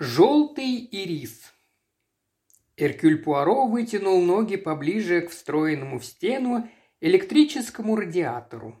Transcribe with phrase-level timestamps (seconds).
[0.00, 1.52] Желтый ирис.
[2.76, 6.68] Эркюль Пуаро вытянул ноги поближе к встроенному в стену
[7.00, 8.76] электрическому радиатору.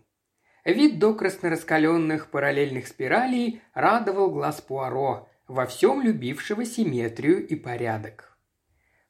[0.64, 8.38] Вид докрасно раскаленных параллельных спиралей радовал глаз Пуаро, во всем любившего симметрию и порядок.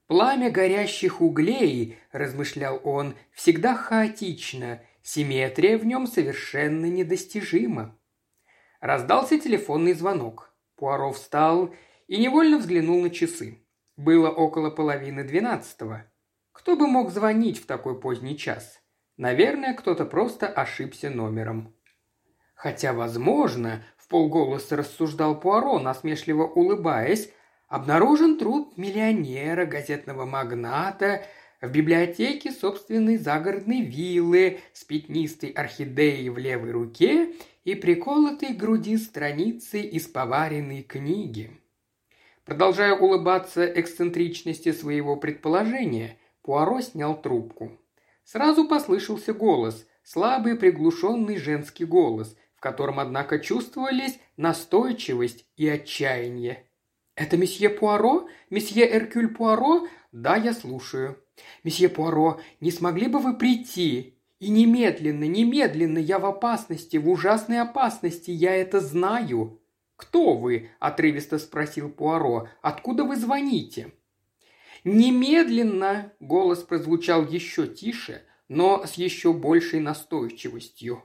[0.06, 7.98] «Пламя горящих углей»,– размышлял он,– «всегда хаотично, симметрия в нем совершенно недостижима».
[8.80, 10.54] Раздался телефонный звонок.
[10.74, 11.74] Пуаро встал
[12.08, 13.62] и невольно взглянул на часы.
[13.96, 16.04] Было около половины двенадцатого.
[16.52, 18.80] Кто бы мог звонить в такой поздний час?
[19.16, 21.74] Наверное, кто-то просто ошибся номером.
[22.54, 27.30] Хотя, возможно, в полголоса рассуждал Пуаро, насмешливо улыбаясь,
[27.68, 31.22] обнаружен труп миллионера, газетного магната,
[31.60, 38.96] в библиотеке собственной загородной виллы с пятнистой орхидеей в левой руке и приколотой к груди
[38.96, 41.50] страницей из поваренной книги.
[42.48, 47.78] Продолжая улыбаться эксцентричности своего предположения, Пуаро снял трубку.
[48.24, 56.64] Сразу послышался голос, слабый приглушенный женский голос, в котором, однако, чувствовались настойчивость и отчаяние.
[57.16, 58.30] «Это месье Пуаро?
[58.48, 59.86] Месье Эркюль Пуаро?
[60.10, 61.22] Да, я слушаю.
[61.64, 64.18] Месье Пуаро, не смогли бы вы прийти?
[64.38, 69.57] И немедленно, немедленно, я в опасности, в ужасной опасности, я это знаю.
[69.98, 72.48] «Кто вы?»– отрывисто спросил Пуаро.
[72.62, 73.92] «Откуда вы звоните?»
[74.84, 81.02] «Немедленно!»– голос прозвучал еще тише, но с еще большей настойчивостью.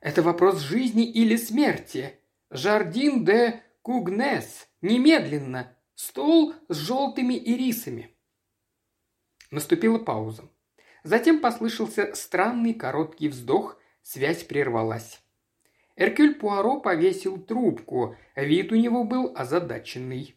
[0.00, 2.18] «Это вопрос жизни или смерти.
[2.50, 4.66] Жардин де Кугнес.
[4.82, 5.72] Немедленно!
[5.94, 8.16] Стол с желтыми ирисами!»
[9.52, 10.50] Наступила пауза.
[11.04, 15.23] Затем послышался странный короткий вздох, связь прервалась.
[15.96, 20.36] Эркюль Пуаро повесил трубку, вид у него был озадаченный.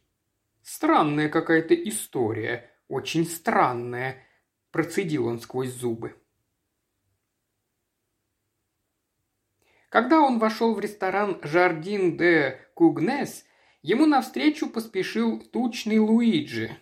[0.62, 4.24] «Странная какая-то история, очень странная»,–
[4.72, 6.16] процедил он сквозь зубы.
[9.90, 13.46] Когда он вошел в ресторан «Жардин де Кугнес»,
[13.82, 16.78] ему навстречу поспешил тучный Луиджи.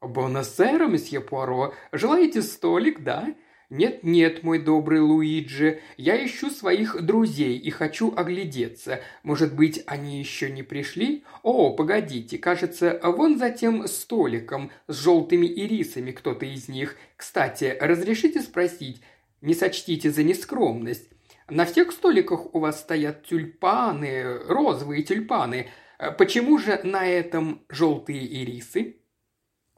[0.00, 3.34] «Бонасера, месье Пуаро, желаете столик, да?
[3.74, 9.00] «Нет-нет, мой добрый Луиджи, я ищу своих друзей и хочу оглядеться.
[9.24, 11.24] Может быть, они еще не пришли?
[11.42, 16.96] О, погодите, кажется, вон за тем столиком с желтыми ирисами кто-то из них.
[17.16, 19.02] Кстати, разрешите спросить,
[19.40, 21.08] не сочтите за нескромность.
[21.50, 25.66] На всех столиках у вас стоят тюльпаны, розовые тюльпаны.
[26.16, 28.98] Почему же на этом желтые ирисы?»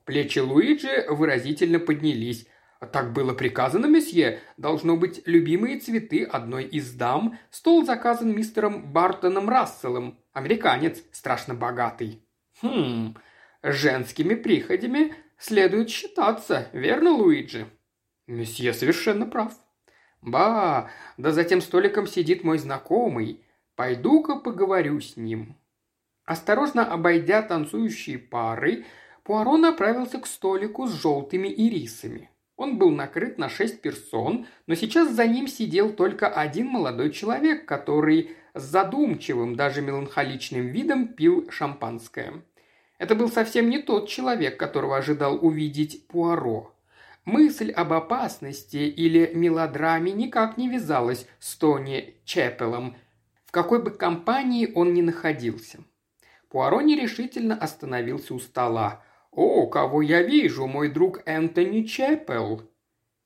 [0.04, 2.46] Плечи Луиджи выразительно поднялись.
[2.92, 4.40] «Так было приказано, месье.
[4.56, 7.38] Должно быть, любимые цветы одной из дам.
[7.50, 10.18] Стол заказан мистером Бартоном Расселом.
[10.32, 12.22] Американец, страшно богатый».
[12.60, 13.14] «Хм,
[13.62, 17.66] женскими приходями следует считаться, верно, Луиджи?»
[18.26, 19.52] «Месье совершенно прав».
[20.20, 23.42] «Ба, да за тем столиком сидит мой знакомый.
[23.74, 25.56] Пойду-ка поговорю с ним».
[26.26, 28.84] Осторожно обойдя танцующие пары,
[29.22, 32.30] Пуаро направился к столику с желтыми ирисами.
[32.56, 37.66] Он был накрыт на шесть персон, но сейчас за ним сидел только один молодой человек,
[37.66, 42.42] который с задумчивым, даже меланхоличным видом пил шампанское.
[42.98, 46.72] Это был совсем не тот человек, которого ожидал увидеть Пуаро.
[47.26, 52.96] Мысль об опасности или мелодраме никак не вязалась с Тони Чепелом,
[53.44, 55.80] в какой бы компании он ни находился.
[56.48, 59.02] Пуаро нерешительно остановился у стола.
[59.36, 62.62] «О, кого я вижу, мой друг Энтони Чеппел!»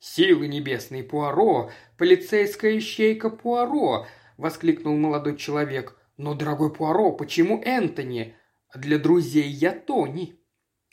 [0.01, 1.71] «Силы небесные, Пуаро!
[1.97, 4.07] Полицейская ищейка Пуаро!»–
[4.37, 5.97] воскликнул молодой человек.
[6.17, 8.35] «Но, дорогой Пуаро, почему Энтони?
[8.75, 10.35] Для друзей я Тони!»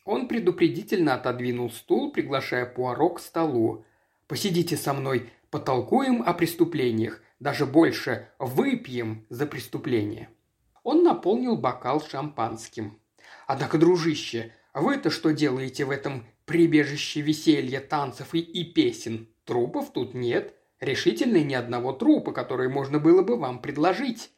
[0.06, 3.86] Он предупредительно отодвинул стул, приглашая Пуаро к столу.
[4.28, 10.30] «Посидите со мной, потолкуем о преступлениях, даже больше, выпьем за преступление».
[10.84, 13.00] Он наполнил бокал шампанским.
[13.48, 19.28] «Однако, дружище, вы-то что делаете в этом прибежище веселья, танцев и, и песен?
[19.46, 20.54] Трупов тут нет.
[20.80, 24.32] Решительно ни одного трупа, который можно было бы вам предложить».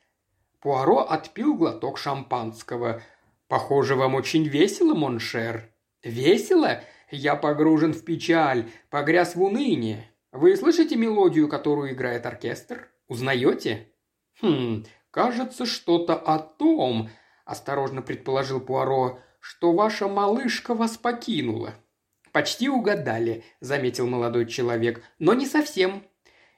[0.62, 3.02] Пуаро отпил глоток шампанского.
[3.48, 5.70] «Похоже, вам очень весело, mon cher».
[6.04, 6.82] «Весело?
[7.12, 10.10] Я погружен в печаль, погряз в уныние.
[10.32, 12.90] Вы слышите мелодию, которую играет оркестр?
[13.08, 13.88] Узнаете?»
[14.42, 17.10] «Хм, кажется, что-то о том»,–
[17.46, 19.20] осторожно предположил Пуаро
[19.50, 21.74] что ваша малышка вас покинула».
[22.32, 26.04] «Почти угадали»,– заметил молодой человек,– «но не совсем.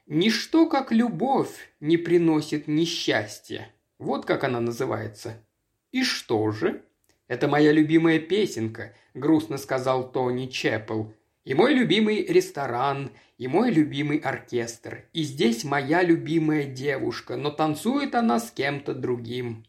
[0.06, 3.74] Ничто, как любовь, не приносит несчастья.
[3.98, 5.42] Вот как она называется».
[5.90, 6.84] «И что же?»
[7.28, 11.14] «Это моя любимая песенка»,– грустно сказал Тони Чеппел.
[11.44, 15.06] «И мой любимый ресторан, и мой любимый оркестр.
[15.14, 19.64] И здесь моя любимая девушка, но танцует она с кем-то другим».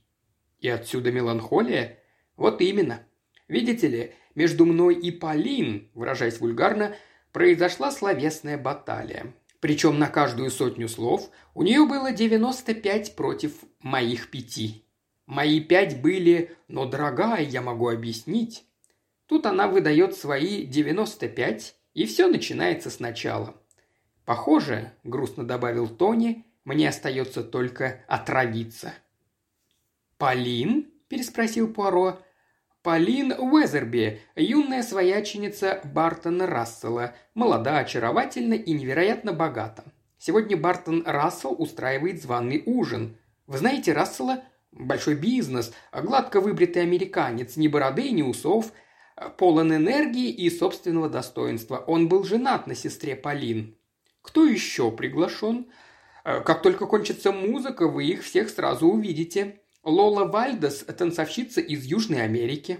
[0.60, 2.00] «И отсюда меланхолия?»
[2.36, 3.06] «Вот именно.
[3.54, 6.96] Видите ли, между мной и Полин, выражаясь вульгарно,
[7.32, 9.32] произошла словесная баталия.
[9.60, 14.84] Причем на каждую сотню слов у нее было 95 против моих пяти.
[15.28, 18.66] Мои пять были «но, дорогая, я могу объяснить».
[19.28, 23.56] Тут она выдает свои 95, и все начинается сначала.
[24.26, 28.96] «Похоже»,– грустно добавил Тони,– «мне остается только отравиться».
[30.18, 32.23] «Полин?»– переспросил Пуаро.
[32.84, 39.86] Полин Уэзерби, юная свояченица Бартона Рассела, молода, очаровательна и невероятно богата.
[40.18, 43.18] Сегодня Бартон Рассел устраивает званый ужин.
[43.48, 44.44] Вы знаете Рассела?
[44.74, 48.74] Большой бизнес, гладко выбритый американец, ни бороды, ни усов,
[49.38, 51.78] полон энергии и собственного достоинства.
[51.88, 53.78] Он был женат на сестре Полин.
[54.22, 55.68] Кто еще приглашен?
[56.24, 59.62] Как только кончится музыка, вы их всех сразу увидите.
[59.84, 62.80] Лола Вальдес– танцовщица из Южной Америки.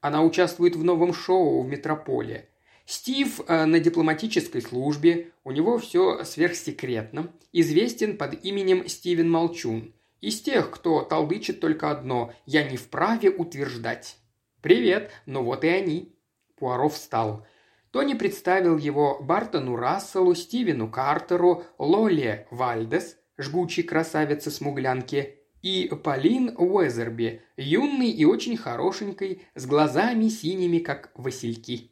[0.00, 2.48] Она участвует в новом шоу в Метрополе.
[2.86, 9.92] Стив э, на дипломатической службе, у него все сверхсекретно, известен под именем Стивен Молчун.
[10.22, 14.16] Из тех, кто толдычит только одно– я не вправе утверждать.
[14.62, 16.16] «Привет, ну вот и они».
[16.56, 17.46] Пуаро встал.
[17.90, 28.10] Тони представил его Бартону Расселу, Стивену Картеру, Лоле Вальдес, жгучей красавице-смуглянке, и Полин Уэзерби, юный
[28.10, 31.90] и очень хорошенькой, с глазами синими, как васильки.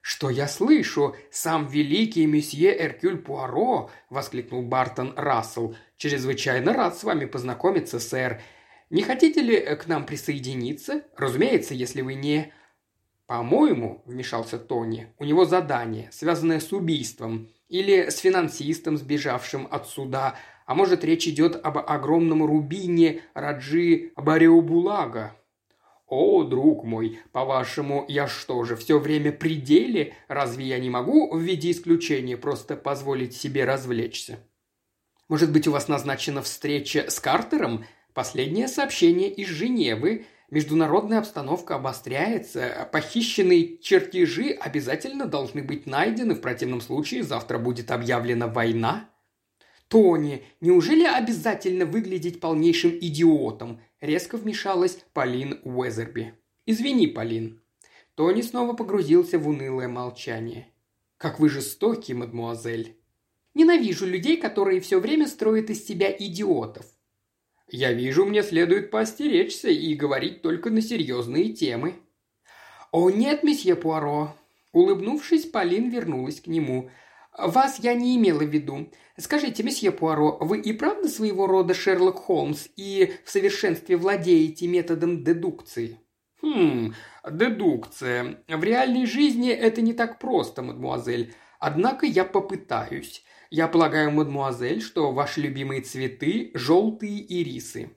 [0.00, 1.16] «Что я слышу?
[1.32, 5.74] Сам великий месье Эркюль Пуаро!»– воскликнул Бартон Рассел.
[5.96, 8.40] «Чрезвычайно рад с вами познакомиться, сэр.
[8.88, 11.02] Не хотите ли к нам присоединиться?
[11.16, 12.52] Разумеется, если вы не...»
[13.26, 20.36] «По-моему»,– вмешался Тони,– «у него задание, связанное с убийством или с финансистом, сбежавшим от суда,
[20.66, 25.36] а может, речь идет об огромном рубине Раджи Бариобулага?
[26.14, 30.12] «О, друг мой, по-вашему, я что же, все время при деле?
[30.28, 34.38] Разве я не могу в виде исключения просто позволить себе развлечься?»
[35.30, 37.86] «Может быть, у вас назначена встреча с Картером?
[38.12, 40.26] Последнее сообщение из Женевы.
[40.50, 42.86] Международная обстановка обостряется.
[42.92, 46.34] Похищенные чертежи обязательно должны быть найдены.
[46.34, 49.08] В противном случае завтра будет объявлена война».
[49.92, 56.32] «Тони, неужели обязательно выглядеть полнейшим идиотом?»– резко вмешалась Полин Уэзерби.
[56.64, 57.60] «Извини, Полин».
[58.14, 60.68] Тони снова погрузился в унылое молчание.
[61.18, 62.96] «Как вы жестоки, мадмуазель!»
[63.52, 66.86] «Ненавижу людей, которые все время строят из себя идиотов».
[67.68, 71.96] «Я вижу, мне следует поостеречься и говорить только на серьезные темы».
[72.92, 74.34] «О нет, месье Пуаро!»
[74.72, 76.88] Улыбнувшись, Полин вернулась к нему–
[77.36, 78.90] «Вас я не имела в виду.
[79.16, 85.24] Скажите, месье Пуаро, вы и правда своего рода Шерлок Холмс и в совершенстве владеете методом
[85.24, 85.98] дедукции?»
[86.42, 86.92] «Хм,
[87.30, 88.42] дедукция.
[88.48, 91.34] В реальной жизни это не так просто, мадмуазель.
[91.58, 93.24] Однако я попытаюсь.
[93.48, 97.96] Я полагаю, мадмуазель, что ваши любимые цветы– желтые ирисы».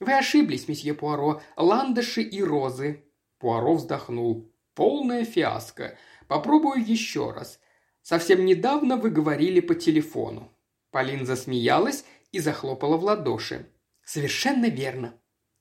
[0.00, 1.40] «Вы ошиблись, месье Пуаро.
[1.56, 3.04] Ландыши и розы».
[3.38, 4.52] Пуаро вздохнул.
[4.74, 5.96] «Полная фиаско.
[6.26, 7.60] Попробую еще раз.
[8.08, 10.50] Совсем недавно вы говорили по телефону».
[10.90, 13.66] Полин засмеялась и захлопала в ладоши.
[14.02, 15.12] «Совершенно верно.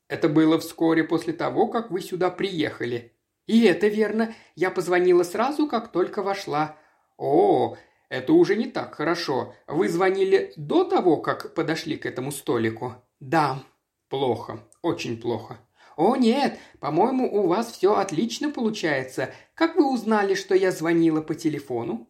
[0.08, 3.12] Это было вскоре после того, как вы сюда приехали.
[3.48, 4.34] И это верно.
[4.56, 6.78] Я позвонила сразу, как только вошла.
[7.18, 7.76] О,
[8.08, 9.54] это уже не так хорошо.
[9.68, 12.96] Вы звонили до того, как подошли к этому столику?
[13.20, 13.62] Да.
[14.08, 14.64] Плохо.
[14.82, 15.60] Очень плохо.
[15.98, 19.34] «О, нет, по-моему, у вас все отлично получается.
[19.54, 22.08] Как вы узнали, что я звонила по телефону?»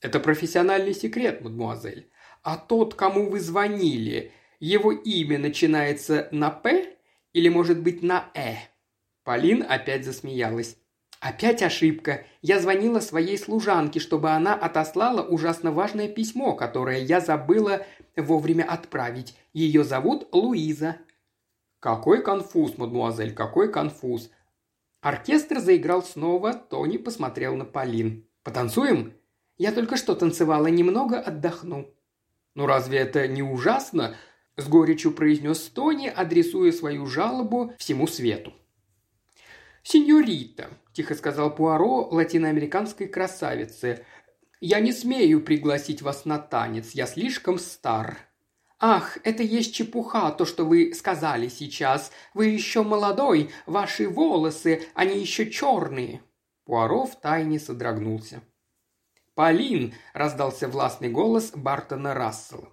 [0.00, 2.10] «Это профессиональный секрет, мадемуазель.
[2.42, 6.96] А тот, кому вы звонили, его имя начинается на «П»
[7.32, 8.56] или, может быть, на «Э»?»
[9.24, 10.76] Полин опять засмеялась.
[11.20, 12.24] «Опять ошибка.
[12.40, 19.36] Я звонила своей служанке, чтобы она отослала ужасно важное письмо, которое я забыла вовремя отправить.
[19.52, 20.96] Ее зовут Луиза».
[21.78, 24.30] «Какой конфуз, мадемуазель, какой конфуз!»
[25.02, 28.26] Оркестр заиграл снова, Тони посмотрел на Полин.
[28.42, 29.14] «Потанцуем?»
[29.60, 31.94] Я только что танцевала, немного отдохну».
[32.54, 34.16] «Ну разве это не ужасно?»–
[34.56, 38.54] с горечью произнес Тони, адресуя свою жалобу всему свету.
[39.82, 44.06] «Сеньорита»,– тихо сказал Пуаро латиноамериканской красавице,–
[44.62, 48.16] «я не смею пригласить вас на танец, я слишком стар».
[48.78, 52.12] «Ах, это есть чепуха, то, что вы сказали сейчас.
[52.32, 56.22] Вы еще молодой, ваши волосы, они еще черные».
[56.64, 58.40] Пуаро втайне содрогнулся.
[59.40, 62.68] «Полин!»– раздался властный голос Бартона Рассела.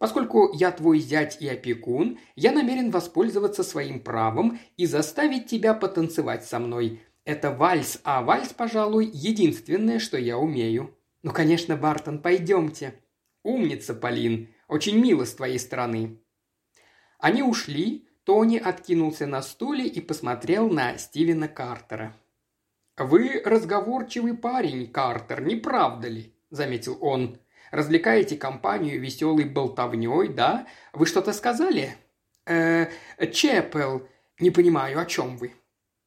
[0.00, 6.44] «Поскольку я твой зять и опекун, я намерен воспользоваться своим правом и заставить тебя потанцевать
[6.44, 7.02] со мной.
[7.24, 10.92] Это вальс, а вальс, пожалуй, единственное, что я умею».
[11.22, 12.94] «Ну, конечно, Бартон, пойдемте».
[13.44, 14.48] «Умница, Полин.
[14.66, 16.20] Очень мило с твоей стороны».
[17.20, 22.16] Они ушли, Тони откинулся на стуле и посмотрел на Стивена Картера.
[22.98, 27.38] «Вы разговорчивый парень, Картер, не правда ли?»– заметил он.
[27.70, 30.66] «Развлекаете компанию веселой болтовней, да?
[30.92, 31.94] Вы что-то сказали?»
[32.46, 32.88] «Э,
[33.32, 34.08] Чепел.
[34.40, 35.52] Не понимаю, о чем вы?»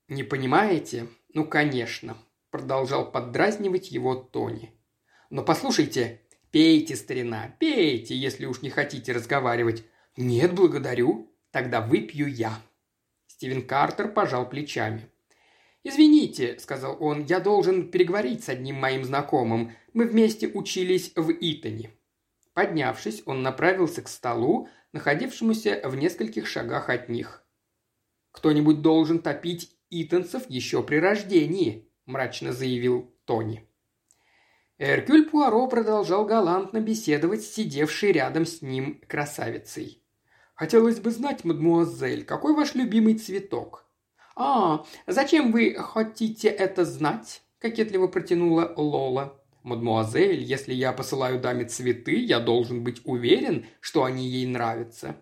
[0.07, 1.07] «Не понимаете?
[1.33, 2.17] Ну, конечно»,–
[2.51, 4.73] продолжал поддразнивать его Тони.
[5.29, 6.21] «Но послушайте,
[6.51, 9.85] Пейте, старина, пейте, если уж не хотите разговаривать.
[10.17, 11.33] Нет, благодарю.
[11.49, 12.61] Тогда выпью я.
[13.27, 15.09] Стивен Картер пожал плечами.
[15.83, 19.73] «Извините»,— сказал он,— «я должен переговорить с одним моим знакомым.
[19.93, 21.91] Мы вместе учились в Итоне».
[22.53, 27.43] Поднявшись, он направился к столу, находившемуся в нескольких шагах от них.
[28.31, 33.67] «Кто-нибудь должен топить итонцев еще при рождении»,– мрачно заявил Тони.
[34.77, 40.03] Эркюль Пуаро продолжал галантно беседовать с сидевшей рядом с ним красавицей.
[40.55, 43.90] «Хотелось бы знать, мадмуазель, какой ваш любимый цветок?»
[44.43, 49.39] «А, зачем вы хотите это знать?»– кокетливо протянула Лола.
[49.61, 55.15] «Мадмуазель, если я посылаю даме цветы, я должен быть уверен, что они ей нравятся».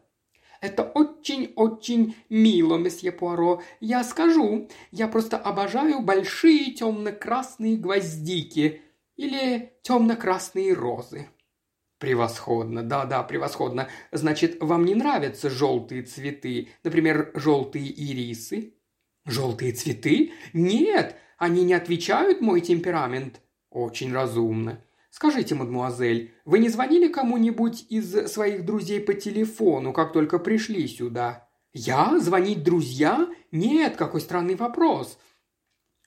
[0.62, 3.62] «Это очень-очень мило, месье Пуаро.
[3.82, 8.82] Я скажу, я просто обожаю большие темно-красные гвоздики.
[9.18, 11.28] Или темно-красные розы?»
[11.98, 13.90] «Превосходно, да-да, превосходно.
[14.14, 18.76] Значит, вам не нравятся желтые цветы, например, желтые ирисы?»
[19.30, 20.32] «Желтые цветы?
[20.54, 23.42] Нет, они не отвечают мой темперамент».
[23.70, 24.84] «Очень разумно.
[25.12, 31.48] Скажите, мадмуазель, вы не звонили кому-нибудь из своих друзей по телефону, как только пришли сюда?»
[31.72, 32.18] «Я?
[32.20, 33.30] Звонить друзья?
[33.52, 35.20] Нет, какой странный вопрос!»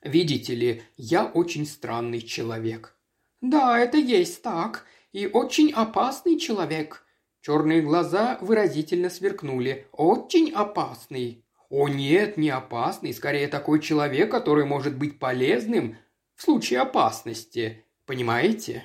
[0.03, 2.97] «Видите ли, я очень странный человек.
[3.43, 4.87] «Да, это есть так.
[5.13, 7.05] И очень опасный человек».
[7.41, 9.89] Черные глаза выразительно сверкнули.
[9.91, 11.45] «Очень опасный».
[11.73, 13.15] «О нет, не опасный.
[13.15, 15.97] Скорее такой человек, который может быть полезным
[16.35, 17.87] в случае опасности.
[18.05, 18.85] Понимаете?»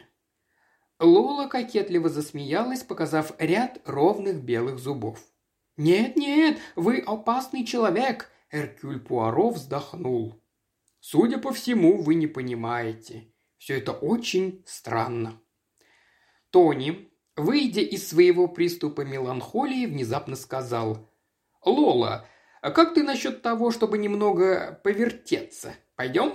[0.97, 5.19] Лола кокетливо засмеялась, показав ряд ровных белых зубов.
[5.75, 10.41] «Нет, нет, вы опасный человек!» Эркюль Пуаро вздохнул.
[11.01, 13.33] «Судя по всему, вы не понимаете.
[13.57, 15.41] Все это очень странно.
[16.51, 21.11] Тони, выйдя из своего приступа меланхолии, внезапно сказал.
[21.65, 22.25] «Лола,
[22.61, 25.75] а как ты насчет того, чтобы немного повертеться?
[25.95, 26.33] Пойдем?»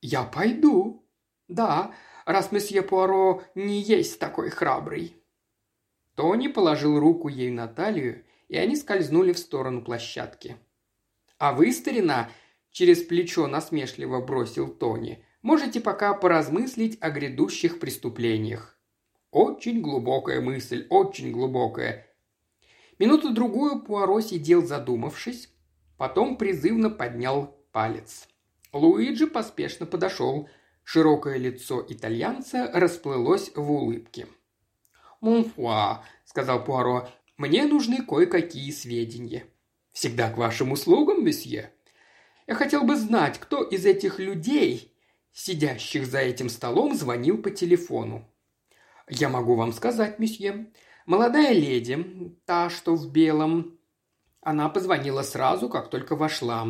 [0.00, 1.06] «Я пойду.
[1.48, 5.16] Да, раз месье Пуаро не есть такой храбрый».
[6.14, 10.56] Тони положил руку ей на талию, и они скользнули в сторону площадки.
[11.38, 12.30] «А вы, старина,
[12.70, 18.78] через плечо насмешливо бросил Тони, можете пока поразмыслить о грядущих преступлениях.
[19.30, 22.06] Очень глубокая мысль, очень глубокая.
[22.98, 25.50] Минуту-другую Пуаро сидел задумавшись,
[25.96, 28.28] потом призывно поднял палец.
[28.72, 30.48] Луиджи поспешно подошел.
[30.84, 34.28] Широкое лицо итальянца расплылось в улыбке.
[35.20, 39.46] «Монфуа»,— сказал Пуаро,— «мне нужны кое-какие сведения».
[39.92, 41.72] «Всегда к вашим услугам, месье».
[42.46, 44.96] «Я хотел бы знать, кто из этих людей
[45.36, 48.26] сидящих за этим столом, звонил по телефону.
[49.06, 50.72] «Я могу вам сказать, месье.
[51.06, 53.78] Молодая леди, та, что в белом,
[54.40, 56.66] она позвонила сразу, как только вошла.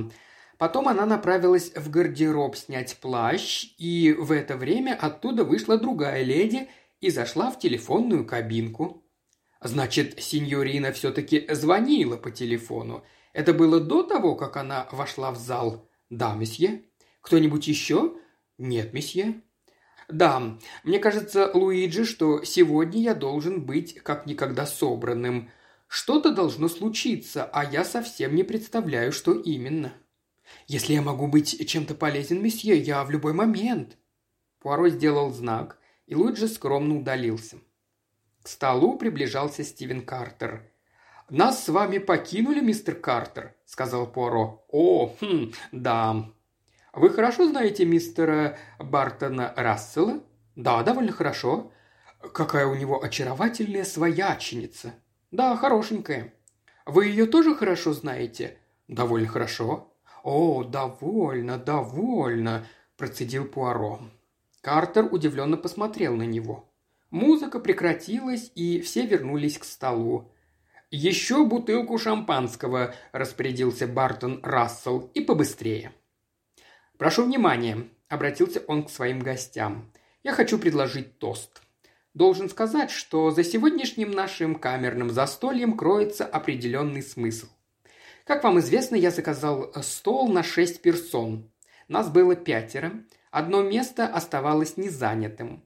[0.59, 6.69] Потом она направилась в гардероб снять плащ, и в это время оттуда вышла другая леди
[7.01, 9.03] и зашла в телефонную кабинку.
[9.61, 13.05] Значит, сеньорина все-таки звонила по телефону.
[13.33, 15.89] Это было до того, как она вошла в зал?
[16.11, 16.85] Да, месье.
[17.23, 18.17] Кто-нибудь еще?
[18.59, 19.43] «Нет, месье».
[20.09, 25.51] «Да, мне кажется, Луиджи, что сегодня я должен быть как никогда собранным.
[25.89, 29.93] Что-то должно случиться, а я совсем не представляю, что именно».
[30.69, 33.97] «Если я могу быть чем-то полезен, месье, я в любой момент».
[34.61, 37.59] Пуаро сделал знак, и Луиджи скромно удалился.
[38.43, 40.71] К столу приближался Стивен Картер.
[41.29, 44.65] «Нас с вами покинули, мистер Картер»,— сказал Пуаро.
[44.69, 46.31] «О, хм, да,
[46.97, 50.21] вы хорошо знаете мистера Бартона Рассела?
[50.57, 51.71] Да, довольно хорошо.
[52.33, 54.95] Какая у него очаровательная свояченица.
[55.37, 56.33] «Да, хорошенькая».
[56.87, 58.57] «Вы ее тоже хорошо знаете?»
[58.89, 59.93] «Довольно хорошо».
[60.23, 64.01] «О, довольно, довольно»,– процедил Пуаро.
[64.61, 66.73] Картер удивленно посмотрел на него.
[67.11, 70.33] Музыка прекратилась, и все вернулись к столу.
[70.91, 75.93] «Еще бутылку шампанского»,– распорядился Бартон Рассел,– «и побыстрее».
[76.99, 79.91] «Прошу внимания»,– обратился он к своим гостям.
[80.23, 81.63] «Я хочу предложить тост.
[82.15, 87.49] Должен сказать, что за сегодняшним нашим камерным застольем кроется определенный смысл.
[88.25, 91.51] Как вам известно, я заказал стол на шесть персон.
[91.89, 92.93] Нас было пятеро.
[93.31, 95.63] Одно место оставалось незанятым.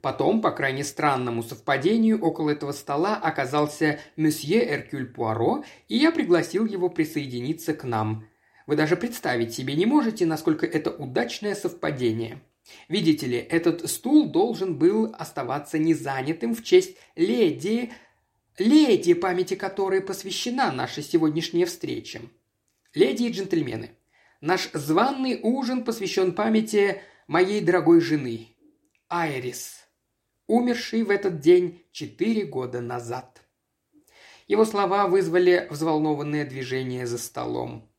[0.00, 6.66] Потом, по крайне странному совпадению, около этого стола оказался месье Эркюль Пуаро, и я пригласил
[6.66, 8.26] его присоединиться к нам.
[8.72, 12.40] Вы даже представить себе не можете, насколько это удачное совпадение.
[12.88, 17.92] Видите ли, этот стул должен был оставаться незанятым в честь леди,
[18.56, 22.22] леди, памяти которой посвящена наша сегодняшняя встреча.
[22.94, 23.90] Леди и джентльмены,
[24.40, 28.48] наш званный ужин посвящен памяти моей дорогой жены,
[29.10, 29.86] Айрис
[30.46, 33.42] умерший в этот день четыре года назад.
[34.48, 37.91] Его слова вызвали взволнованное движение за столом.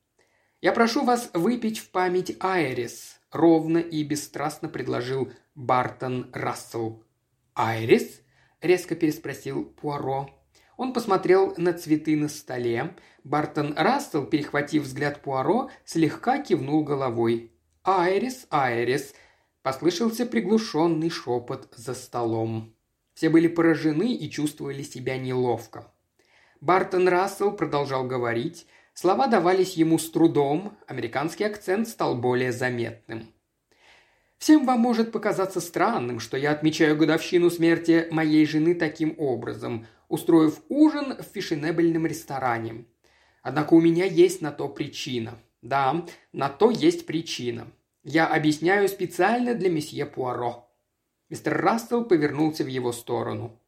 [0.64, 7.04] «Я прошу вас выпить в память Айрис»,– ровно и бесстрастно предложил Бартон Рассел.
[7.54, 8.22] «Айрис?»–
[8.62, 10.30] резко переспросил Пуаро.
[10.78, 12.96] Он посмотрел на цветы на столе.
[13.26, 17.52] Бартон Рассел, перехватив взгляд Пуаро, слегка кивнул головой.
[17.84, 19.14] «Айрис, Айрис»,
[19.64, 22.74] Послышался приглушенный шепот за столом.
[23.14, 25.92] Все были поражены и чувствовали себя неловко.
[26.62, 28.66] Бартон Рассел продолжал говорить.
[28.94, 33.34] Слова давались ему с трудом, американский акцент стал более заметным.
[34.38, 40.62] Всем вам может показаться странным, что я отмечаю годовщину смерти моей жены таким образом, устроив
[40.70, 42.86] ужин в фешенебельном ресторане.
[43.42, 45.40] Однако у меня есть на то причина.
[45.62, 47.68] Да, на то есть причина.
[48.04, 50.70] Я объясняю специально для месье Пуаро».
[51.30, 53.60] Мистер Рассел повернулся в его сторону.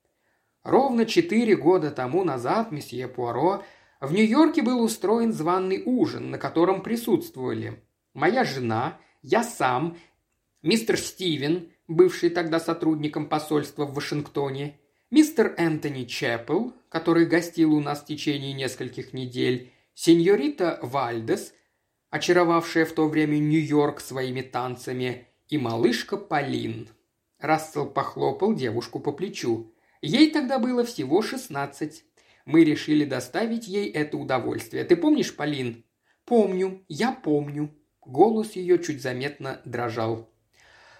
[0.63, 3.63] Ровно четыре года тому назад месье Пуаро
[4.05, 9.97] в Нью-Йорке был устроен званный ужин, на котором присутствовали моя жена, я сам,
[10.61, 14.79] мистер Стивен, бывший тогда сотрудником посольства в Вашингтоне,
[15.11, 21.53] мистер Энтони Чеппел, который гостил у нас в течение нескольких недель, сеньорита Вальдес–
[22.15, 26.87] очаровавшая в то время Нью-Йорк своими танцами, и малышка Полин.
[27.39, 29.73] Рассел похлопал девушку по плечу.
[30.01, 32.05] Ей тогда было всего шестнадцать.
[32.45, 34.83] Мы решили доставить ей это удовольствие.
[34.83, 35.83] Ты помнишь, Полин?
[36.25, 37.75] Помню, я помню.
[38.01, 40.29] Голос ее чуть заметно дрожал.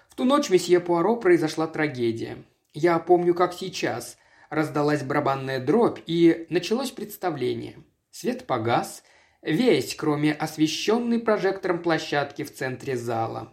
[0.08, 2.44] В ту ночь месье Пуаро произошла трагедия.
[2.74, 4.18] Я помню, как сейчас.
[4.50, 7.76] Раздалась барабанная дробь, и началось представление.
[8.10, 9.02] Свет погас–
[9.46, 13.52] Весь, кроме освещенной прожектором площадки в центре зала.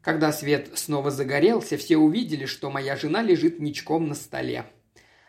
[0.00, 4.64] Когда свет снова загорелся, все увидели, что моя жена лежит ничком на столе.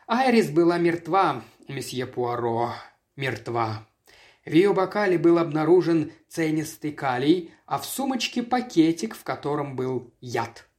[0.09, 2.73] Айрис была мертва, месье Пуаро,
[3.17, 3.85] мертва.
[4.45, 10.69] В ее бокале был обнаружен ценистый калий, а в сумочке пакетик, в котором был яд.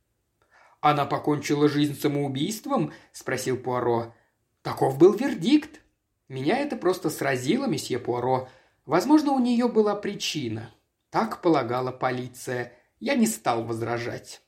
[0.81, 4.15] «Она покончила жизнь самоубийством?»– спросил Пуаро.
[4.63, 5.83] «Таков был вердикт.
[6.29, 8.49] Меня это просто сразило, месье Пуаро.
[8.87, 10.75] Возможно, у нее была причина.
[11.11, 12.73] Так полагала полиция.
[12.99, 14.41] Я не стал возражать.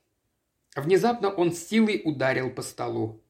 [0.75, 3.21] Внезапно он с силой ударил по столу.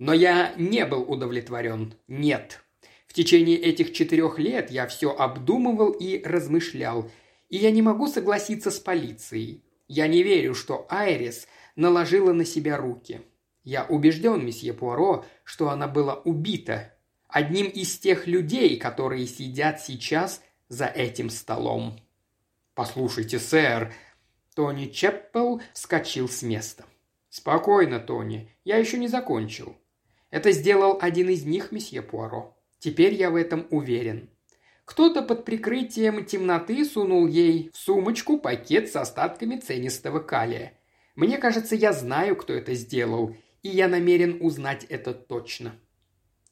[0.00, 1.92] Но я не был удовлетворен.
[2.08, 2.62] Нет.
[3.06, 7.10] В течение этих четырех лет я все обдумывал и размышлял.
[7.50, 9.62] И я не могу согласиться с полицией.
[9.88, 13.20] Я не верю, что Айрис наложила на себя руки.
[13.62, 16.94] Я убежден, месье Пуаро, что она была убита
[17.28, 22.00] одним из тех людей, которые сидят сейчас за этим столом.
[22.74, 23.92] «Послушайте, сэр»,
[24.54, 26.86] Тони Чеппел вскочил с места.
[27.28, 29.76] «Спокойно, Тони, я еще не закончил.
[30.30, 32.56] Это сделал один из них, месье Пуаро.
[32.78, 34.30] Теперь я в этом уверен.
[34.84, 40.72] Кто-то под прикрытием темноты сунул ей в сумочку пакет с остатками ценистого калия.
[41.14, 45.74] Мне кажется, я знаю, кто это сделал, и я намерен узнать это точно.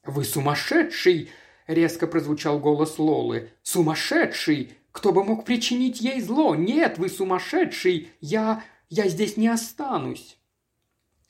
[0.03, 1.29] «Вы сумасшедший!»–
[1.67, 3.51] резко прозвучал голос Лолы.
[3.63, 4.73] «Сумасшедший!
[4.91, 6.55] Кто бы мог причинить ей зло?
[6.55, 8.09] Нет, вы сумасшедший!
[8.21, 8.63] Я...
[8.89, 10.37] я здесь не останусь!»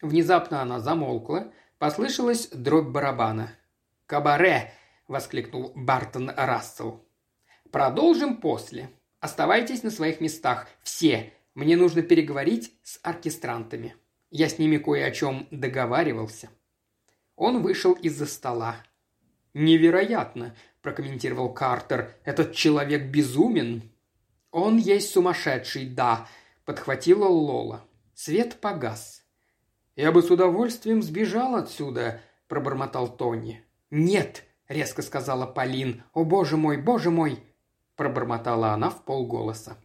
[0.02, 1.52] Внезапно она замолкла.
[1.80, 3.52] Послышалась дробь барабана.
[4.06, 4.74] «Кабаре!»–
[5.08, 7.06] воскликнул Бартон Рассел.
[7.72, 8.90] «Продолжим после.
[9.22, 10.68] Оставайтесь на своих местах.
[10.84, 11.34] Все.
[11.56, 13.96] Мне нужно переговорить с оркестрантами.
[14.30, 16.50] Я с ними кое о чем договаривался».
[17.38, 18.76] Он вышел из-за стола.
[19.54, 22.14] «Невероятно»,– прокомментировал Картер.
[22.26, 23.90] «Этот человек безумен».
[24.52, 26.28] «Он есть сумасшедший, да»,–
[26.66, 27.86] подхватила Лола.
[28.14, 29.19] Свет погас.
[30.00, 33.66] «Я бы с удовольствием сбежал отсюда»,– пробормотал Тони.
[33.92, 36.04] «Нет»,– резко сказала Полин.
[36.14, 37.44] «О, боже мой, боже мой!»–
[37.98, 39.76] пробормотала она в полголоса.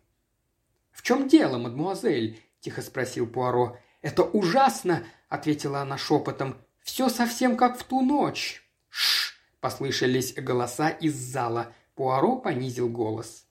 [0.93, 3.77] «В чем дело, мадмуазель?»– тихо спросил Пуаро.
[4.03, 6.59] «Это ужасно!»– ответила она шепотом.
[6.85, 11.73] «Все совсем как в ту ночь!» «Шш!»– послышались голоса из зала.
[11.97, 13.49] Пуаро понизил голос.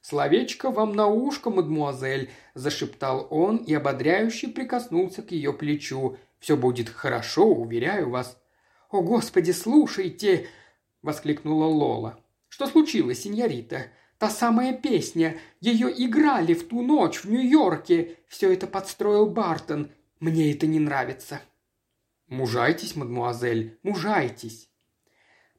[0.00, 6.16] «Словечко вам на ушко, мадмуазель!»– зашептал он и ободряюще прикоснулся к ее плечу.
[6.38, 8.40] «Все будет хорошо, уверяю вас».
[8.90, 10.48] «О, Господи, слушайте!»–
[11.02, 12.18] воскликнула Лола.
[12.48, 13.88] «Что случилось, сеньорита?
[14.18, 15.38] Та самая песня.
[15.60, 18.16] Ее играли в ту ночь в Нью-Йорке.
[18.26, 19.90] Все это подстроил Бартон.
[20.18, 21.40] Мне это не нравится».
[22.26, 24.70] «Мужайтесь, мадмуазель, мужайтесь».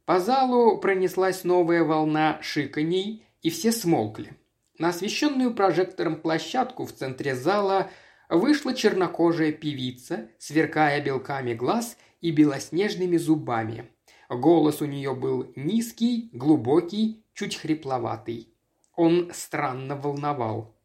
[0.05, 4.37] По залу пронеслась новая волна шиканий, и все смолкли.
[4.77, 7.89] На освещенную прожектором площадку в центре зала
[8.29, 13.89] вышла чернокожая певица, сверкая белками глаз и белоснежными зубами.
[14.29, 18.55] Голос у нее был низкий, глубокий, чуть хрипловатый.
[18.95, 20.75] Он странно волновал.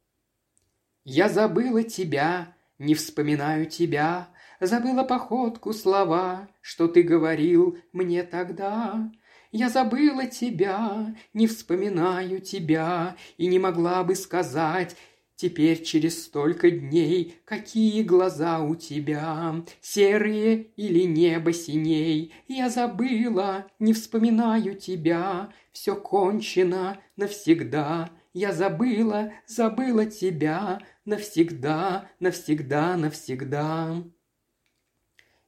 [1.04, 4.28] «Я забыла тебя, не вспоминаю тебя,
[4.60, 9.10] Забыла походку, слова, Что ты говорил мне тогда.
[9.52, 14.96] Я забыла тебя, не вспоминаю тебя И не могла бы сказать,
[15.36, 22.32] Теперь через столько дней, какие глаза у тебя, серые или небо синей.
[22.48, 28.08] Я забыла, не вспоминаю тебя, все кончено навсегда.
[28.32, 34.04] Я забыла, забыла тебя, навсегда, навсегда, навсегда.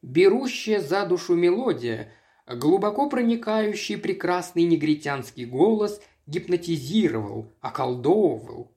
[0.03, 2.13] Берущая за душу мелодия,
[2.49, 8.73] глубоко проникающий прекрасный негритянский голос гипнотизировал, околдовывал,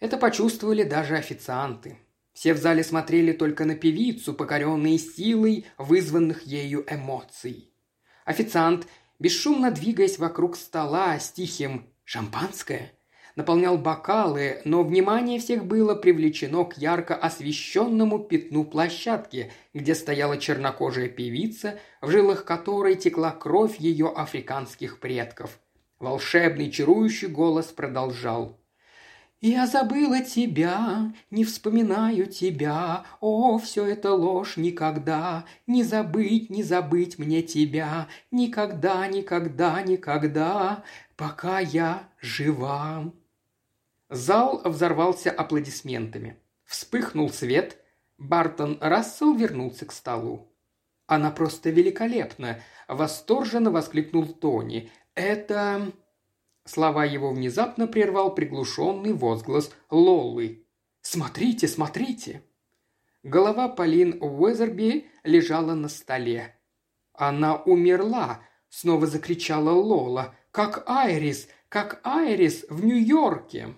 [0.00, 1.98] это почувствовали даже официанты.
[2.32, 7.70] Все в зале смотрели только на певицу, покоренные силой вызванных ею эмоций.
[8.24, 8.86] Официант,
[9.18, 12.92] бесшумно двигаясь вокруг стола с тихим «шампанское»,
[13.36, 21.08] наполнял бокалы, но внимание всех было привлечено к ярко освещенному пятну площадки, где стояла чернокожая
[21.08, 25.58] певица, в жилах которой текла кровь ее африканских предков.
[25.98, 28.58] Волшебный чарующий голос продолжал–
[29.44, 37.18] я забыла тебя, не вспоминаю тебя, О, все это ложь никогда, Не забыть, не забыть
[37.18, 40.84] мне тебя, Никогда, никогда, никогда,
[41.16, 43.12] Пока я жива.
[44.12, 46.36] Зал взорвался аплодисментами.
[46.64, 47.78] Вспыхнул свет.
[48.18, 50.52] Бартон Рассел вернулся к столу.
[51.06, 54.90] «Она просто великолепна!»– восторженно воскликнул Тони.
[55.14, 55.92] «Это...»
[56.66, 60.66] Слова его внезапно прервал приглушенный возглас Лоллы.
[61.00, 62.42] «Смотрите, смотрите!»
[63.22, 66.54] Голова Полин Уэзерби лежала на столе.
[67.14, 70.34] «Она умерла!»– снова закричала Лола.
[70.50, 71.48] «Как Айрис!
[71.70, 73.74] Как Айрис в Нью-Йорке!»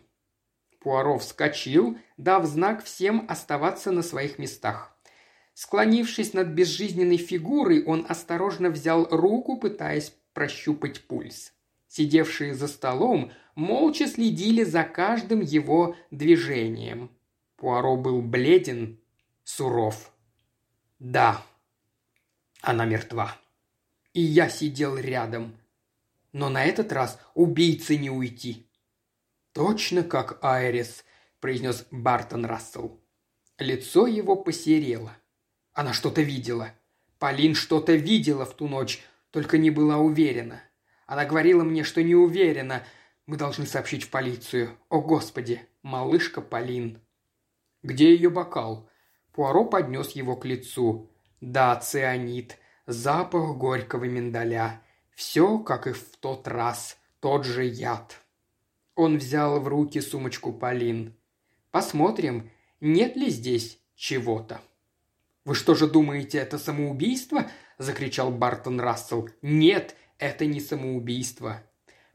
[0.85, 4.94] Пуаро вскочил, дав знак всем оставаться на своих местах.
[5.55, 11.55] Склонившись над безжизненной фигурой, он осторожно взял руку, пытаясь прощупать пульс.
[11.88, 17.11] Сидевшие за столом молча следили за каждым его движением.
[17.57, 19.01] Пуаро был бледен,
[19.42, 20.12] суров.
[20.99, 21.42] «Да,
[22.61, 23.35] она мертва.
[24.12, 25.57] И я сидел рядом.
[26.33, 28.66] Но на этот раз убийцы не уйти».
[29.55, 31.07] «Точно как Айрис»,–
[31.40, 33.01] произнес Бартон Рассел.
[33.59, 35.17] Лицо его посерело.
[35.73, 36.73] Она что-то видела.
[37.19, 40.62] Полин что-то видела в ту ночь, только не была уверена–
[41.07, 42.83] она говорила мне, что не уверена.
[43.27, 44.77] Мы должны сообщить в полицию.
[44.88, 47.01] О, Господи, малышка Полин.
[47.83, 48.88] Где ее бокал?
[49.33, 51.11] Пуаро поднес его к лицу.
[51.40, 52.59] Да, цианид.
[52.87, 54.83] Запах горького миндаля.
[55.14, 56.99] Все, как и в тот раз.
[57.21, 58.21] Тот же яд.
[58.96, 61.14] Он взял в руки сумочку Полин.
[61.70, 64.61] Посмотрим, нет ли здесь чего-то.
[65.44, 69.28] «Вы что же думаете, это самоубийство?»– закричал Бартон Рассел.
[69.42, 71.62] «Нет, это не самоубийство».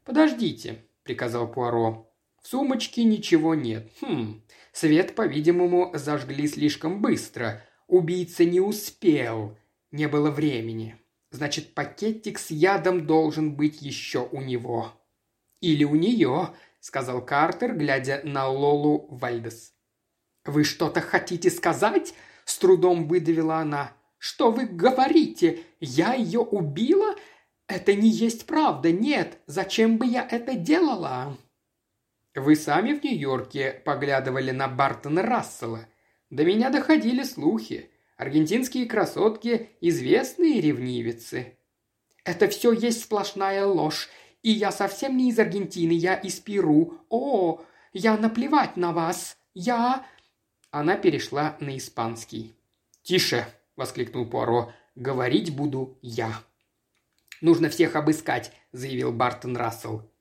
[0.03, 2.11] «Подождите»,– приказал Пуаро.
[2.41, 3.91] «В сумочке ничего нет.
[4.01, 7.61] Хм, свет, по-видимому, зажгли слишком быстро.
[7.87, 9.55] Убийца не успел.
[9.91, 10.95] Не было времени.
[11.29, 14.93] Значит, пакетик с ядом должен быть еще у него».
[15.61, 19.73] «Или у нее»,– сказал Картер, глядя на Лолу Вальдес.
[20.45, 22.13] «Вы что-то хотите сказать?»–
[22.45, 23.93] с трудом выдавила она.
[24.17, 25.59] «Что вы говорите?
[25.79, 27.15] Я ее убила?
[27.69, 29.37] «Это не есть правда, нет!
[29.45, 31.37] Зачем бы я это делала?»
[32.33, 35.87] «Вы сами в Нью-Йорке поглядывали на Бартона Рассела.
[36.31, 37.91] До меня доходили слухи.
[38.17, 41.59] Аргентинские красотки– известные ревнивицы».
[42.23, 44.09] «Это все есть сплошная ложь.
[44.41, 46.99] И я совсем не из Аргентины, я из Перу.
[47.09, 47.61] О,
[47.93, 49.37] я наплевать на вас.
[49.53, 50.05] Я...»
[50.71, 52.55] Она перешла на испанский.
[53.01, 54.71] «Тише!»– воскликнул Пуаро.
[54.95, 56.43] «Говорить буду я».
[57.41, 60.11] «Нужно всех обыскать»,– заявил Бартон Рассел.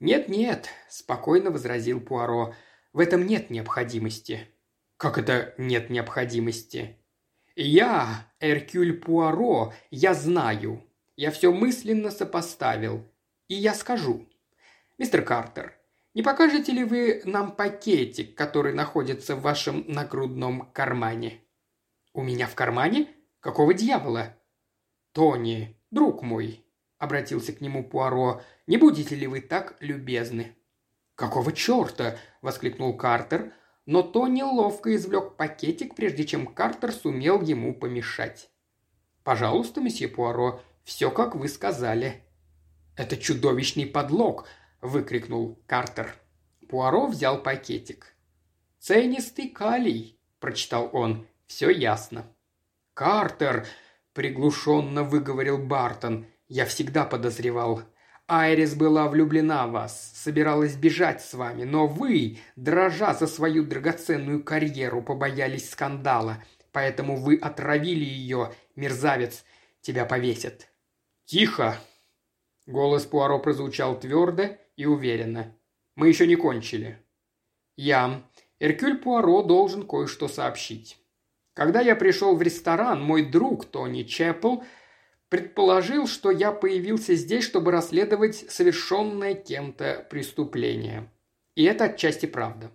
[0.00, 2.54] «Нет-нет»,– спокойно возразил Пуаро.
[2.92, 4.48] «В этом нет необходимости».
[4.96, 6.96] «Как это нет необходимости?»
[7.56, 10.84] «Я, Эркюль Пуаро, я знаю.
[11.16, 13.04] Я все мысленно сопоставил.
[13.48, 14.28] И я скажу.
[14.98, 15.74] Мистер Картер,
[16.12, 21.40] не покажете ли вы нам пакетик, который находится в вашем нагрудном кармане?»
[22.12, 23.08] «У меня в кармане?
[23.40, 24.36] Какого дьявола?»
[25.12, 26.62] «Тони, друг мой»,—
[26.98, 30.54] обратился к нему Пуаро,— «не будете ли вы так любезны?»
[31.14, 33.52] «Какого черта?»— воскликнул Картер,
[33.86, 38.50] но Тони ловко извлек пакетик, прежде чем Картер сумел ему помешать.
[39.24, 42.27] «Пожалуйста, месье Пуаро, все, как вы сказали».
[42.98, 44.48] «Это чудовищный подлог!»–
[44.80, 46.16] выкрикнул Картер.
[46.68, 48.16] Пуаро взял пакетик.
[48.80, 51.28] «Ценистый калий»,– прочитал он.
[51.46, 52.26] «Все ясно».
[52.94, 53.68] «Картер!»–
[54.14, 56.26] приглушенно выговорил Бартон.
[56.48, 57.82] «Я всегда подозревал.
[58.26, 64.42] Айрис была влюблена в вас, собиралась бежать с вами, но вы, дрожа за свою драгоценную
[64.42, 69.44] карьеру, побоялись скандала, поэтому вы отравили ее, мерзавец,
[69.82, 70.68] тебя повесят».
[71.26, 71.78] «Тихо!»
[72.68, 75.56] Голос Пуаро прозвучал твердо и уверенно.
[75.96, 76.98] «Мы еще не кончили».
[77.76, 78.22] «Я,
[78.60, 80.98] Эркюль Пуаро, должен кое-что сообщить.
[81.54, 84.64] Когда я пришел в ресторан, мой друг Тони Чеппел
[85.30, 91.10] предположил, что я появился здесь, чтобы расследовать совершенное кем-то преступление.
[91.54, 92.70] И это отчасти правда.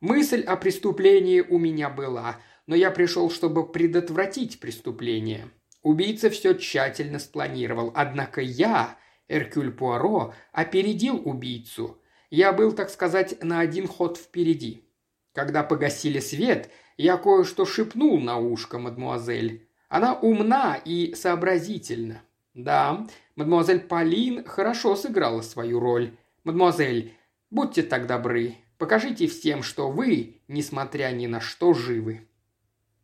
[0.00, 5.48] Мысль о преступлении у меня была, но я пришел, чтобы предотвратить преступление.
[5.82, 11.98] Убийца все тщательно спланировал, однако я Эркюль Пуаро опередил убийцу.
[12.30, 14.88] Я был, так сказать, на один ход впереди.
[15.32, 19.68] Когда погасили свет, я кое-что шепнул на ушко мадмуазель.
[19.88, 22.22] Она умна и сообразительна.
[22.54, 23.06] Да,
[23.36, 26.16] мадмуазель Полин хорошо сыграла свою роль.
[26.44, 27.14] Мадмуазель,
[27.50, 32.26] будьте так добры, покажите всем, что вы, несмотря ни на что, живы».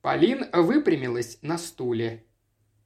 [0.02, 2.24] Полин выпрямилась на стуле.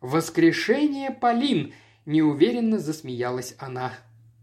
[0.01, 1.73] «Воскрешение Полин!»
[2.05, 3.93] Неуверенно засмеялась она.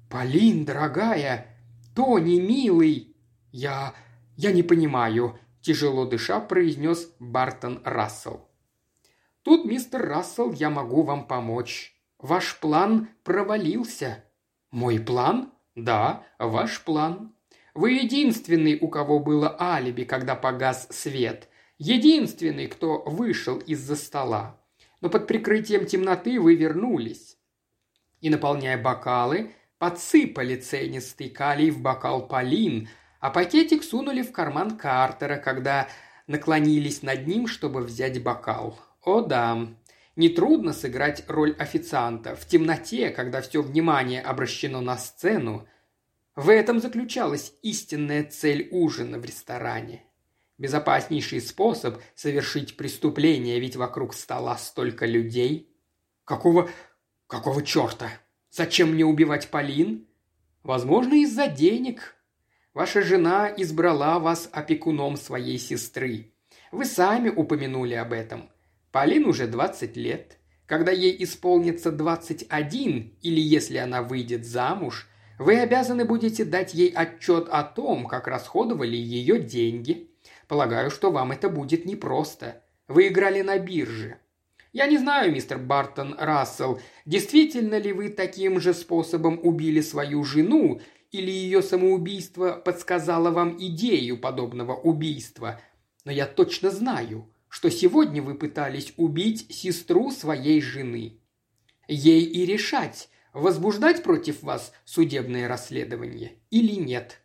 [0.09, 1.57] «Полин, дорогая!
[1.93, 3.15] Тони, милый!»
[3.51, 3.93] «Я...
[4.37, 8.47] я не понимаю»,– тяжело дыша произнес Бартон Рассел.
[9.43, 11.95] «Тут, мистер Рассел, я могу вам помочь.
[12.17, 14.23] Ваш план провалился».
[14.71, 17.33] «Мой план?» «Да, ваш план.
[17.73, 21.49] Вы единственный, у кого было алиби, когда погас свет.
[21.77, 24.59] Единственный, кто вышел из-за стола.
[25.01, 27.38] Но под прикрытием темноты вы вернулись
[28.21, 35.37] и, наполняя бокалы, подсыпали ценистый калий в бокал Полин, а пакетик сунули в карман Картера,
[35.37, 35.87] когда
[36.27, 38.79] наклонились над ним, чтобы взять бокал.
[39.03, 39.67] О да,
[40.15, 45.67] нетрудно сыграть роль официанта в темноте, когда все внимание обращено на сцену.
[46.35, 50.03] В этом заключалась истинная цель ужина в ресторане.
[50.57, 55.73] Безопаснейший способ совершить преступление, ведь вокруг стола столько людей.
[56.25, 56.69] Какого
[57.29, 58.09] «Какого черта?
[58.49, 60.07] Зачем мне убивать Полин?»
[60.63, 62.15] «Возможно, из-за денег.
[62.73, 66.33] Ваша жена избрала вас опекуном своей сестры.
[66.71, 68.49] Вы сами упомянули об этом.
[68.91, 70.39] Полин уже 20 лет.
[70.65, 77.47] Когда ей исполнится 21, или если она выйдет замуж, вы обязаны будете дать ей отчет
[77.47, 80.09] о том, как расходовали ее деньги.
[80.47, 82.63] Полагаю, что вам это будет непросто.
[82.87, 84.17] Вы играли на бирже.
[84.71, 90.79] Я не знаю, мистер Бартон Рассел, действительно ли вы таким же способом убили свою жену,
[91.11, 95.59] или ее самоубийство подсказало вам идею подобного убийства,
[96.05, 101.19] но я точно знаю, что сегодня вы пытались убить сестру своей жены.
[101.87, 107.21] Ей и решать, возбуждать против вас судебное расследование или нет.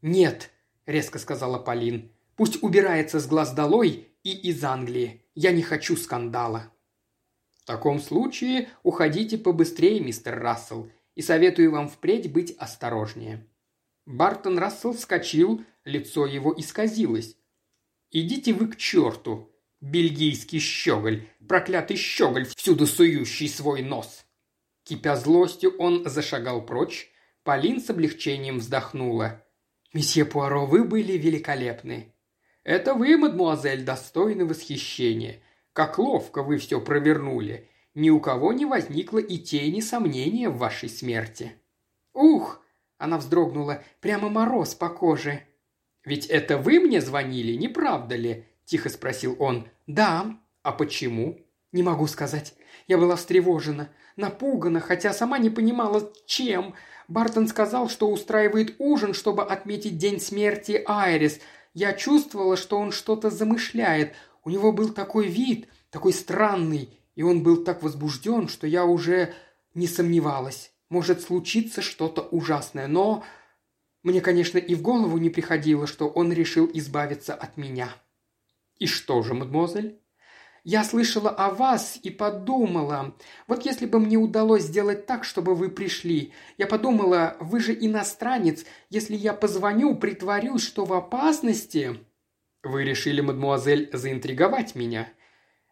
[0.00, 0.50] «Нет»,–
[0.86, 5.24] резко сказала Полин,– «пусть убирается с глаз долой и из Англии.
[5.34, 6.73] Я не хочу скандала».
[7.64, 13.46] «В таком случае уходите побыстрее, мистер Рассел, и советую вам впредь быть осторожнее».
[14.04, 17.38] Бартон Рассел вскочил, лицо его исказилось.
[18.10, 19.50] «Идите вы к черту,
[19.80, 24.26] бельгийский щеголь, проклятый щеголь, всюду сующий свой нос!»
[24.82, 27.10] Кипя злостью, он зашагал прочь.
[27.44, 29.42] Полин с облегчением вздохнула.
[29.94, 32.12] «Месье Пуаро, вы были великолепны».
[32.62, 35.40] «Это вы, мадмуазель, достойны восхищения.
[35.74, 37.68] Как ловко вы все провернули.
[37.94, 41.52] Ни у кого не возникло и тени сомнения в вашей смерти».
[42.14, 42.62] «Ух!»–
[42.98, 43.82] она вздрогнула.
[44.00, 45.42] «Прямо мороз по коже».
[46.04, 49.68] «Ведь это вы мне звонили, не правда ли?»– тихо спросил он.
[49.86, 50.38] «Да.
[50.62, 51.40] А почему?»
[51.72, 52.54] «Не могу сказать.
[52.86, 56.74] Я была встревожена, напугана, хотя сама не понимала, чем.
[57.08, 61.40] Бартон сказал, что устраивает ужин, чтобы отметить день смерти Айрис.
[61.72, 64.14] Я чувствовала, что он что-то замышляет.
[64.44, 69.34] У него был такой вид, такой странный, и он был так возбужден, что я уже
[69.74, 70.72] не сомневалась.
[70.90, 73.24] Может случиться что-то ужасное, но
[74.02, 77.88] мне, конечно, и в голову не приходило, что он решил избавиться от меня.
[78.78, 79.98] «И что же, мадемуазель?»
[80.66, 83.14] Я слышала о вас и подумала,
[83.46, 86.32] вот если бы мне удалось сделать так, чтобы вы пришли.
[86.56, 91.98] Я подумала, вы же иностранец, если я позвоню, притворюсь, что в опасности...»
[92.64, 95.12] «Вы решили, мадмуазель, заинтриговать меня?»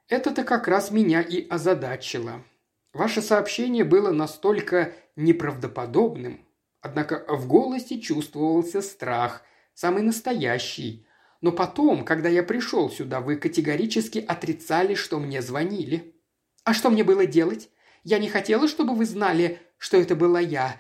[0.09, 2.45] «Это-то как раз меня и озадачило.
[2.93, 6.47] Ваше сообщение было настолько неправдоподобным,
[6.83, 11.07] однако в голосе чувствовался страх, самый настоящий,
[11.41, 16.15] но потом, когда я пришел сюда, вы категорически отрицали, что мне звонили.
[16.65, 17.69] А что мне было делать?
[18.05, 20.77] Я не хотела, чтобы вы знали, что это была я.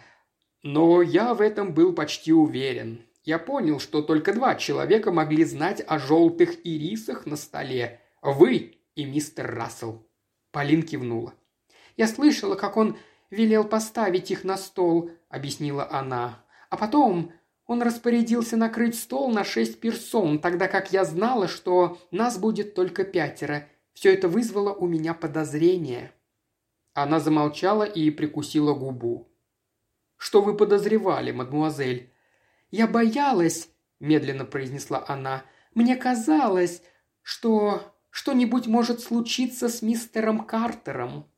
[0.62, 3.05] Но я в этом был почти уверен.
[3.25, 8.01] Я понял, что только два человека могли знать о желтых ирисах на столе.
[8.21, 10.07] Вы и мистер Рассел.
[10.51, 11.35] Полин кивнула.
[11.97, 12.99] «Я слышала, как он
[13.31, 16.45] велел поставить их на стол»,— объяснила она.
[16.69, 17.33] «А потом
[17.67, 23.05] он распорядился накрыть стол на шесть персон, тогда как я знала, что нас будет только
[23.05, 23.69] пятеро.
[23.95, 26.13] Все это вызвало у меня подозрение».
[26.95, 29.29] Она замолчала и прикусила губу.
[30.17, 32.12] «Что вы подозревали, мадмуазель?»
[32.73, 33.69] «Я боялась»,–
[34.01, 35.45] медленно произнесла она.
[35.75, 36.83] «Мне казалось,
[37.21, 41.31] что что-нибудь может случиться с мистером Картером».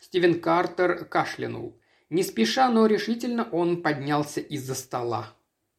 [0.00, 1.78] Стивен Картер кашлянул.
[2.08, 5.34] Не спеша, но решительно он поднялся из-за стола.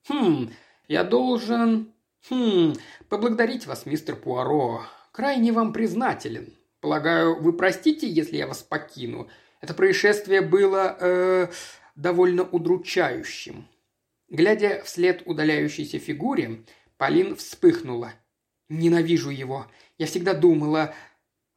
[0.07, 0.51] «Хм,
[0.87, 1.91] я должен...
[2.29, 2.73] Хм,
[3.09, 4.83] поблагодарить вас, мистер Пуаро.
[5.11, 6.53] Крайне вам признателен.
[6.79, 9.29] Полагаю, вы простите, если я вас покину.
[9.61, 11.47] Это происшествие было, э,
[11.95, 13.67] довольно удручающим».
[14.29, 16.65] Глядя вслед удаляющейся фигуре,
[16.97, 18.13] Полин вспыхнула.
[18.69, 19.67] «Ненавижу его.
[19.97, 20.95] Я всегда думала,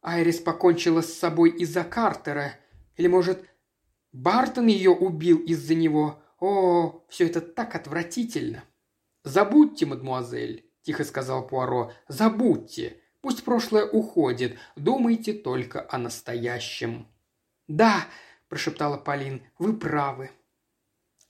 [0.01, 2.53] Айрис покончила с собой из-за Картера.
[2.95, 3.43] Или, может,
[4.11, 6.21] Бартон ее убил из-за него.
[6.39, 8.63] О, все это так отвратительно!»
[9.23, 13.01] «Забудьте, мадмуазель»,– тихо сказал Пуаро,– «забудьте.
[13.21, 14.57] Пусть прошлое уходит.
[14.75, 17.07] Думайте только о настоящем».
[17.67, 18.07] «Да»,–
[18.49, 20.31] прошептала Полин,– «вы правы».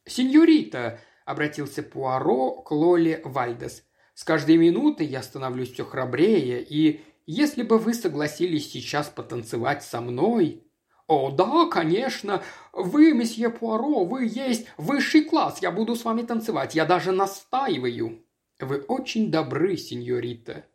[0.05, 0.99] «Сеньорита»,–
[1.29, 3.83] обратился Пуаро к Лоле Вальдес,–
[4.15, 10.01] «с каждой минутой я становлюсь все храбрее, и если бы вы согласились сейчас потанцевать со
[10.01, 10.63] мной...»
[11.07, 12.43] «О, да, конечно.
[12.71, 15.57] Вы, месье Пуаро, вы есть высший класс.
[15.59, 16.75] Я буду с вами танцевать.
[16.75, 18.23] Я даже настаиваю».
[18.59, 20.65] «Вы очень добры, сеньорита».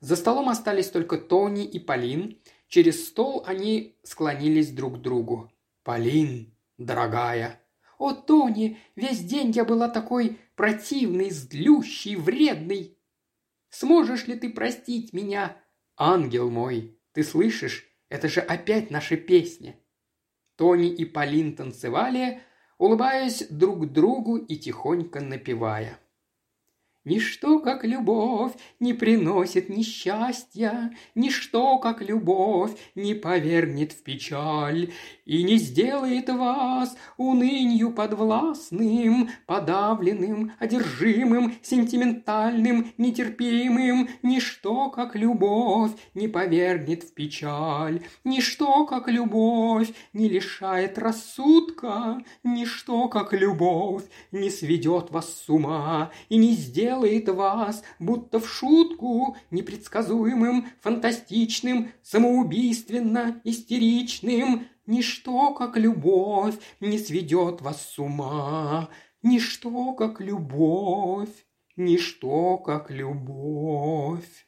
[0.00, 2.38] За столом остались только Тони и Полин.
[2.68, 5.50] Через стол они склонились друг к другу.
[5.84, 7.61] «Полин, дорогая».
[8.02, 12.98] «О, Тони, весь день я была такой противный, злющий, вредный.
[13.68, 15.56] Сможешь ли ты простить меня?»
[15.96, 17.88] «Ангел мой, ты слышишь?
[18.08, 19.76] Это же опять наша песня.
[20.56, 22.40] Тони и Полин танцевали,
[22.76, 25.96] улыбаясь друг другу и тихонько напевая.
[27.04, 34.92] Ничто, как любовь, не приносит несчастья, Ничто, как любовь, не повернет в печаль
[35.24, 44.08] И не сделает вас унынью подвластным, Подавленным, одержимым, сентиментальным, нетерпимым.
[44.22, 53.32] Ничто, как любовь, не повернет в печаль, Ничто, как любовь, не лишает рассудка, Ничто, как
[53.32, 60.66] любовь, не сведет вас с ума и не сделает делает вас, будто в шутку, непредсказуемым,
[60.80, 64.66] фантастичным, самоубийственно, истеричным.
[64.86, 68.88] Ничто, как любовь, не сведет вас с ума.
[69.22, 74.46] Ничто, как любовь, ничто, как любовь.